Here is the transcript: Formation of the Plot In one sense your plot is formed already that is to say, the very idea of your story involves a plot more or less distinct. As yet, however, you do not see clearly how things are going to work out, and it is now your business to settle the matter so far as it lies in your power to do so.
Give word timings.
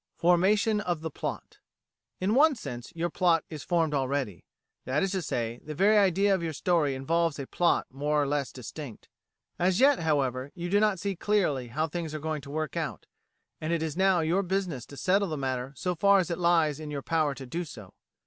Formation 0.15 0.79
of 0.81 1.01
the 1.01 1.11
Plot 1.11 1.59
In 2.19 2.33
one 2.33 2.55
sense 2.55 2.91
your 2.95 3.11
plot 3.11 3.43
is 3.51 3.63
formed 3.63 3.93
already 3.93 4.43
that 4.85 5.03
is 5.03 5.11
to 5.11 5.21
say, 5.21 5.59
the 5.63 5.75
very 5.75 5.95
idea 5.95 6.33
of 6.33 6.41
your 6.41 6.53
story 6.53 6.95
involves 6.95 7.37
a 7.37 7.45
plot 7.45 7.85
more 7.91 8.19
or 8.19 8.25
less 8.25 8.51
distinct. 8.51 9.09
As 9.59 9.79
yet, 9.79 9.99
however, 9.99 10.51
you 10.55 10.71
do 10.71 10.79
not 10.79 10.99
see 10.99 11.15
clearly 11.15 11.67
how 11.67 11.85
things 11.85 12.15
are 12.15 12.19
going 12.19 12.41
to 12.41 12.49
work 12.49 12.75
out, 12.75 13.05
and 13.61 13.71
it 13.71 13.83
is 13.83 13.95
now 13.95 14.21
your 14.21 14.41
business 14.41 14.87
to 14.87 14.97
settle 14.97 15.27
the 15.27 15.37
matter 15.37 15.71
so 15.75 15.93
far 15.93 16.17
as 16.17 16.31
it 16.31 16.39
lies 16.39 16.79
in 16.79 16.89
your 16.89 17.03
power 17.03 17.35
to 17.35 17.45
do 17.45 17.63
so. 17.63 17.93